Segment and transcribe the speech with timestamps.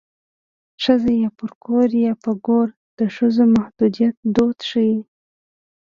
[0.83, 2.67] ښځه یا پر کور یا په ګور
[2.99, 4.97] د ښځو د محدودیت دود ښيي